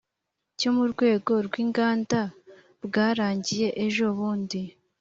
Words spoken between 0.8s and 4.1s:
rwego rw’inganda bwarangiye ejo